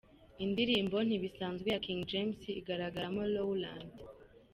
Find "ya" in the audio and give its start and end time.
1.73-1.81